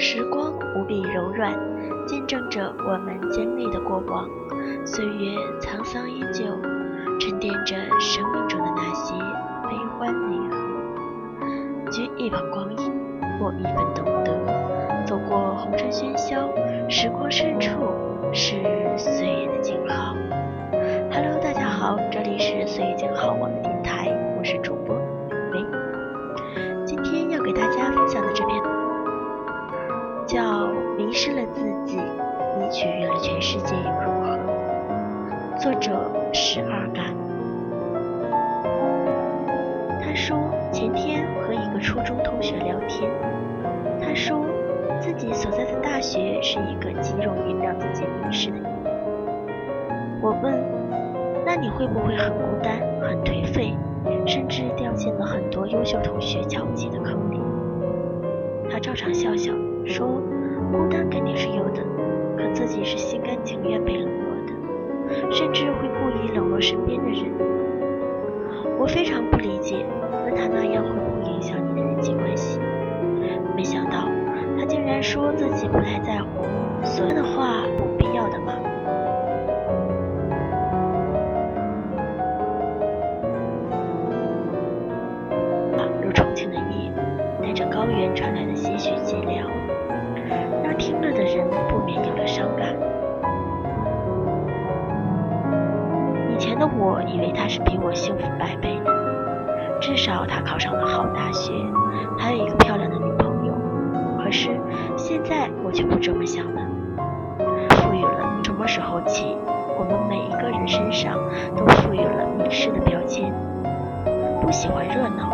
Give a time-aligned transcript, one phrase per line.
[0.00, 1.52] 时光无比柔软，
[2.06, 4.30] 见证着我们经历的过往。
[4.86, 6.44] 岁月沧桑依旧，
[7.18, 9.12] 沉淀着生命中的那些
[9.68, 10.56] 悲欢离合。
[11.90, 12.92] 掬一捧光阴，
[13.40, 16.48] 过一份懂得，走过红尘喧嚣，
[16.88, 17.68] 时光深处
[18.32, 18.54] 是
[18.96, 20.14] 岁月的静好。
[21.10, 24.96] Hello，大家好，这里是岁月静好网的电台，我是主播
[41.88, 43.10] 初中同学聊天，
[43.98, 44.44] 他说
[45.00, 48.92] 自己所在的大学是一个极容易让自己迷失的地方。
[50.20, 50.52] 我问，
[51.46, 53.74] 那你会不会很孤单、很颓废，
[54.26, 57.40] 甚至掉进了很多优秀同学瞧不起的坑里？
[58.68, 59.50] 他照常笑笑
[59.86, 60.20] 说，
[60.70, 61.82] 孤单肯定是有的，
[62.36, 67.32] 可自己是心甘情愿被冷落的，甚至会故意冷落身边的人。
[68.78, 69.86] 我非常不理解，
[70.30, 72.60] 他那样会不会影响你的人际关系？
[73.56, 74.08] 没想到
[74.58, 76.44] 他竟然说自己不太在乎，
[76.82, 78.54] 所有的话不必要的吗？
[86.02, 86.90] 如重庆的夜，
[87.42, 89.44] 带着高原传来的些许寂寥，
[90.64, 92.74] 让听了的人不免有了伤感。
[96.30, 98.97] 以前的我以为他是比我幸福百倍的，
[99.80, 101.52] 至少他考上了好大学，
[102.18, 103.54] 还有一个漂亮的女朋友。
[104.18, 104.50] 可是
[104.96, 106.60] 现在我却不这么想了。
[107.70, 109.36] 赋予了什么时候起，
[109.78, 111.16] 我们每一个人身上
[111.56, 113.32] 都赋予了迷失的标签，
[114.42, 115.30] 不喜欢热闹。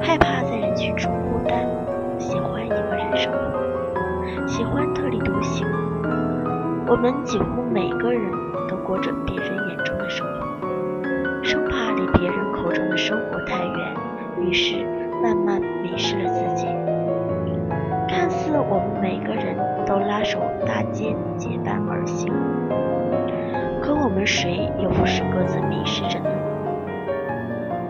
[0.00, 1.58] 害怕在人群中孤单，
[2.18, 5.66] 喜欢一个人生活，喜欢特立独行。
[6.86, 8.30] 我们几乎每个人
[8.68, 10.46] 都过着别人眼中的生活，
[11.44, 13.94] 生怕离别人口中的生活太远，
[14.40, 14.82] 于是
[15.22, 16.66] 慢慢迷失了自己。
[18.08, 19.54] 看似我们每个人
[19.86, 22.32] 都拉手搭肩结伴而行，
[23.82, 26.30] 可我们谁又不是各自迷失着呢？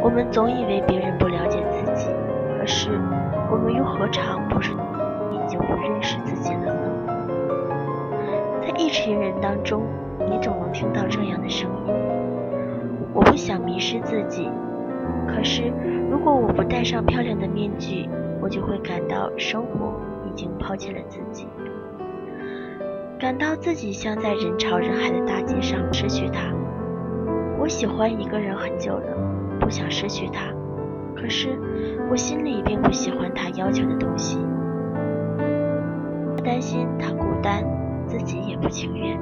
[0.00, 2.08] 我们总以为别人不了解自己，
[2.58, 2.88] 可是
[3.50, 6.80] 我们又何尝不是已经不认识自己了呢？
[8.62, 9.82] 在一群人当中，
[10.18, 11.92] 你总能听到这样的声音：
[13.14, 14.48] 我不想迷失自己，
[15.28, 15.72] 可是
[16.10, 18.08] 如果我不戴上漂亮的面具，
[18.40, 19.94] 我就会感到生活
[20.26, 21.46] 已经抛弃了自己，
[23.18, 26.52] 感到自己像在人潮人海的大街上失去他。
[27.58, 29.18] 我喜欢一个人很久了。
[29.60, 30.52] 不想失去他，
[31.14, 31.56] 可是
[32.10, 34.38] 我心里并不喜欢他要求的东西。
[36.42, 37.62] 担心他孤单，
[38.04, 39.16] 自己也不情愿。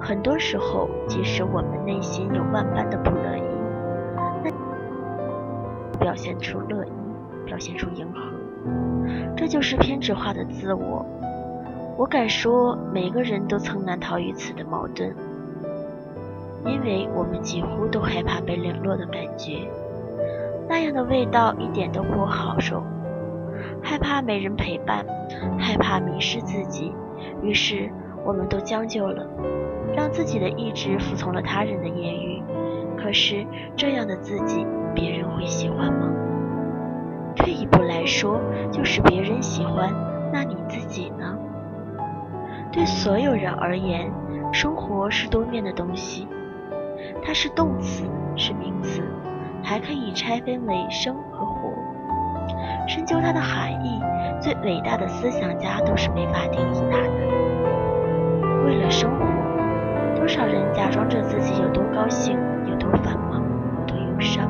[0.00, 3.42] 很多时候，即使我们内心有万般的不乐意，
[4.42, 4.50] 那
[5.98, 6.92] 表现出乐意，
[7.44, 8.20] 表现出迎合，
[9.36, 11.04] 这就是偏执化的自我。
[11.96, 15.14] 我敢说，每个人都曾难逃于此的矛盾。
[16.64, 19.68] 因为我们几乎都害怕被冷落的感觉，
[20.68, 22.82] 那样的味道一点都不好受。
[23.82, 25.06] 害怕没人陪伴，
[25.58, 26.92] 害怕迷失自己，
[27.42, 27.90] 于是
[28.28, 29.26] 我们都将就了，
[29.96, 32.42] 让自己的意志服从了他人的言语。
[32.94, 36.12] 可是这样的自己，别人会喜欢吗？
[37.34, 38.38] 退一步来说，
[38.70, 39.90] 就是别人喜欢，
[40.30, 41.38] 那你自己呢？
[42.70, 44.12] 对所有人而言，
[44.52, 46.28] 生活是多面的东西。
[47.22, 48.04] 它是动词，
[48.36, 49.02] 是名词，
[49.62, 51.72] 还可以拆分为生和活。
[52.86, 53.98] 深究它的含义，
[54.38, 57.87] 最伟大的思想家都是没法定义它的。
[58.68, 59.24] 为了生活，
[60.14, 63.42] 多少人假装着自己有多高兴，有多繁忙，
[63.78, 64.46] 有多忧伤。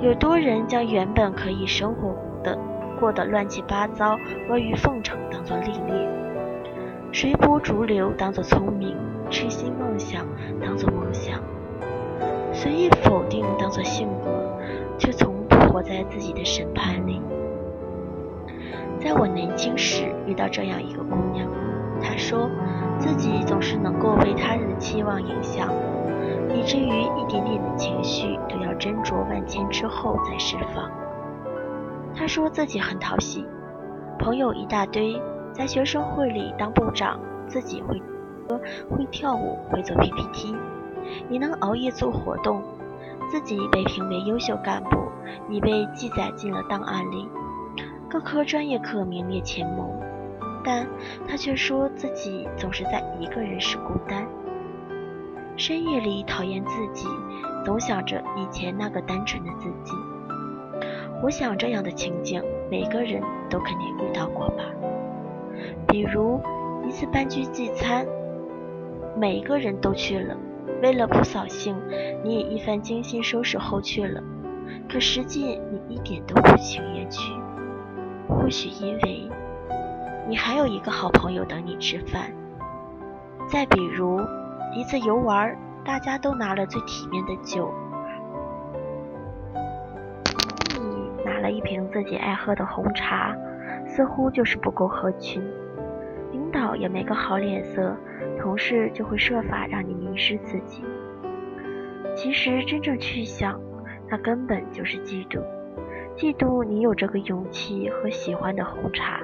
[0.00, 2.12] 有多人将原本可以生活
[2.42, 2.58] 的
[2.98, 4.18] 过得乱七八糟、
[4.48, 6.10] 阿谀奉承当作历练，
[7.12, 8.96] 随波逐流当作聪明。
[9.30, 10.26] 痴心妄想
[10.58, 11.38] 当作梦想，
[12.50, 14.58] 随意否定当作性格，
[14.98, 17.20] 却从不活在自己的审判里。
[18.98, 21.46] 在我年轻时遇到这样一个姑娘，
[22.18, 22.50] 说
[22.98, 25.68] 自己总是能够被他人的期望影响，
[26.52, 30.90] 以至于一点点的情绪都要斟酌万千之后再释放。
[32.14, 33.46] 他说自己很讨喜，
[34.18, 35.22] 朋友一大堆，
[35.52, 38.04] 在学生会里当部长，自己会歌。
[38.88, 40.56] 会跳舞，会做 PPT，
[41.28, 42.62] 你能熬夜做活动，
[43.30, 44.96] 自己被评为优秀干部，
[45.46, 47.28] 你被记载进了档案里。
[48.08, 49.90] 各科专业课名列前茅，
[50.64, 50.86] 但
[51.26, 54.26] 他却说自己总是在一个人时孤单。
[55.56, 57.08] 深夜里讨厌自己，
[57.64, 59.92] 总想着以前那个单纯的自己。
[61.20, 62.40] 我想这样的情景，
[62.70, 63.20] 每个人
[63.50, 64.64] 都肯定遇到过吧。
[65.88, 66.40] 比如
[66.86, 68.06] 一次班居聚餐，
[69.16, 70.36] 每个人都去了，
[70.80, 71.76] 为了不扫兴，
[72.22, 74.22] 你也一番精心收拾后去了。
[74.88, 77.32] 可实际你一点都不情愿去，
[78.28, 79.28] 或许因为
[80.28, 82.30] 你还有一个好朋友等你吃饭。
[83.46, 84.20] 再比如
[84.74, 87.72] 一次游玩，大家都拿了最体面的酒，
[90.78, 93.34] 你拿了一瓶自己爱喝的红茶，
[93.86, 95.42] 似乎就是不够合群。
[96.30, 97.96] 领导也没个好脸色，
[98.38, 100.84] 同事就会设法让你迷失自己。
[102.14, 103.58] 其实真正去想。
[104.10, 105.42] 那根本就是嫉妒，
[106.16, 109.20] 嫉妒你有这个勇气和喜欢的红茶。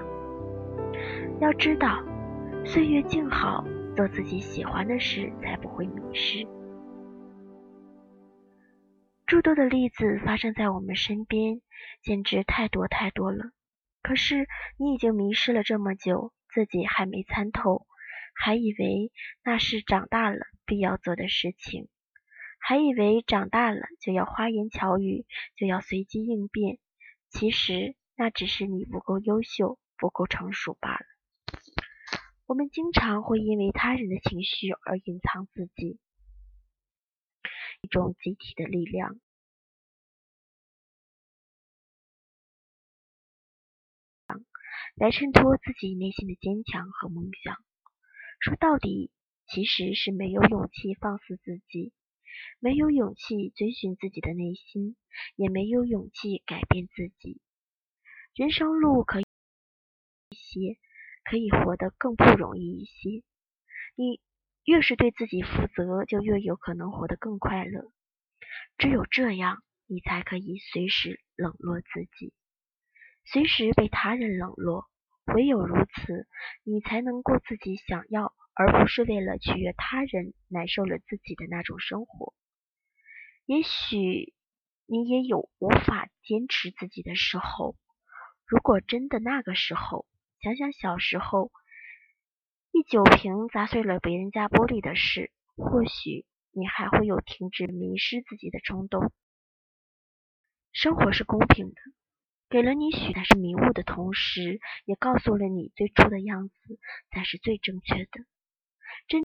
[1.40, 2.02] 要知道，
[2.64, 3.64] 岁月静好，
[3.96, 6.46] 做自己喜欢的事，才不会迷失。
[9.26, 11.60] 诸多的例子发生在我们身边，
[12.02, 13.50] 简直太多太多了。
[14.02, 14.46] 可是
[14.78, 17.86] 你已经迷失了这么久，自己还没参透，
[18.34, 19.10] 还以为
[19.42, 21.88] 那是长大了必要做的事情。
[22.58, 25.26] 还以为长大了就要花言巧语，
[25.56, 26.78] 就要随机应变，
[27.30, 31.06] 其实那只是你不够优秀，不够成熟罢了。
[32.44, 35.98] 我们经常会因为他人的情绪而隐藏自己，
[37.80, 39.18] 一种集体的力量，
[44.94, 47.56] 来衬托自己内心的坚强和梦想。
[48.40, 49.10] 说到底，
[49.46, 51.94] 其实是没有勇气放肆自己。
[52.58, 54.96] 没有勇气遵循自己的内心，
[55.34, 57.40] 也没有勇气改变自己。
[58.34, 59.23] 人生路可以
[60.54, 60.78] 些，
[61.24, 63.24] 可以活得更不容易一些。
[63.96, 64.20] 你
[64.64, 67.90] 越是对自己负责，就越有可能活得更快乐。
[68.78, 72.32] 只有这样，你才可以随时冷落自己，
[73.24, 74.86] 随时被他人冷落。
[75.34, 76.28] 唯有如此，
[76.62, 78.32] 你才能过自己想要。
[78.56, 82.32] 而不是为了取悦他人，难受了自己的那种生活。
[83.46, 84.32] 也许
[84.86, 87.74] 你也有无法坚持自己的时候。
[88.46, 90.06] 如果真的那个时候，
[90.44, 91.50] 想想小时候
[92.70, 99.10] 一酒瓶砸碎了别人家玻璃的事，或许你还会有停止迷失自己的冲动。
[100.70, 101.80] 生活是公平的，
[102.50, 106.78] 给了你许多是迷雾的同时，也告诉了你最初的样子
[107.10, 108.26] 才是最正确的。
[109.08, 109.22] 真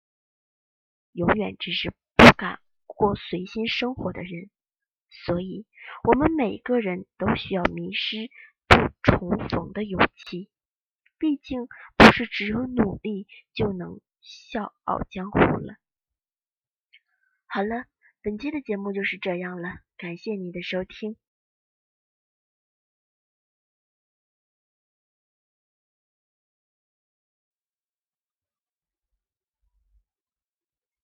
[1.12, 4.50] 永远只是不敢过随心生活的人，
[5.10, 5.66] 所以
[6.06, 8.30] 我们每个人都需要迷失
[8.70, 10.50] 不重逢的勇气。
[11.20, 11.68] 毕竟
[11.98, 15.76] 不是只有努力就能笑傲江湖了。
[17.46, 17.86] 好了，
[18.22, 21.18] 本期的节目就是这样了，感谢你的收听。